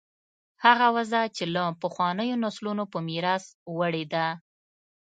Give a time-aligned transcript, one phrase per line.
[0.65, 3.45] هغه وضع چې له پخوانیو نسلونو په میراث
[3.77, 4.27] وړې ده.